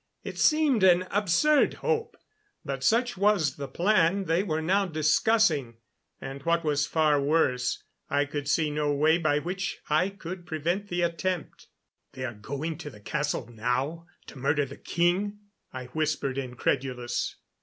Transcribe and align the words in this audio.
It 0.23 0.39
seemed 0.39 0.81
an 0.83 1.05
absurd 1.11 1.75
hope, 1.75 2.17
but 2.65 2.83
such 2.83 3.17
was 3.17 3.57
the 3.57 3.67
plan 3.67 4.23
they 4.25 4.41
were 4.41 4.59
now 4.59 4.87
discussing. 4.87 5.75
And 6.19 6.41
what 6.41 6.63
was 6.63 6.87
far 6.87 7.21
worse, 7.21 7.83
I 8.09 8.25
could 8.25 8.47
see 8.49 8.71
no 8.71 8.91
way 8.91 9.19
by 9.19 9.37
which 9.37 9.77
I 9.91 10.09
could 10.09 10.47
prevent 10.47 10.87
the 10.87 11.03
attempt. 11.03 11.67
"They 12.13 12.25
are 12.25 12.33
going 12.33 12.79
to 12.79 12.89
the 12.89 12.99
castle 12.99 13.45
now 13.45 14.07
to 14.25 14.39
murder 14.39 14.65
the 14.65 14.75
king?" 14.77 15.37
I 15.71 15.85
whispered, 15.85 16.39
incredulous. 16.39 17.35